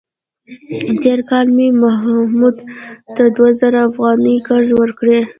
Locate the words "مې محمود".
1.55-2.55